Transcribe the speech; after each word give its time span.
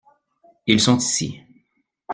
Ils 0.65 0.79
sont 0.81 0.97
ici. 0.97 1.39